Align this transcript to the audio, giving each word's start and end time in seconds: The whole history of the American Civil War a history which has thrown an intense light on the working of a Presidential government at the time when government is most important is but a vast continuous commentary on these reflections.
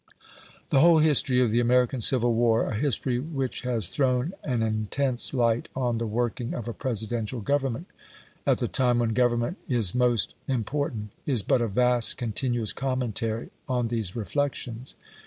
The 0.69 0.79
whole 0.79 0.97
history 0.97 1.39
of 1.41 1.51
the 1.51 1.59
American 1.59 2.01
Civil 2.01 2.33
War 2.33 2.65
a 2.65 2.73
history 2.75 3.19
which 3.19 3.61
has 3.61 3.89
thrown 3.89 4.33
an 4.43 4.63
intense 4.63 5.31
light 5.31 5.67
on 5.75 5.99
the 5.99 6.07
working 6.07 6.55
of 6.55 6.67
a 6.67 6.73
Presidential 6.73 7.39
government 7.39 7.85
at 8.47 8.57
the 8.57 8.67
time 8.67 8.97
when 8.97 9.13
government 9.13 9.59
is 9.69 9.93
most 9.93 10.33
important 10.47 11.11
is 11.27 11.43
but 11.43 11.61
a 11.61 11.67
vast 11.67 12.17
continuous 12.17 12.73
commentary 12.73 13.51
on 13.69 13.89
these 13.89 14.15
reflections. 14.15 14.95